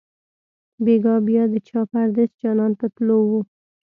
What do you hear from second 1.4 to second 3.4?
د چا پردېس جانان په تلو وو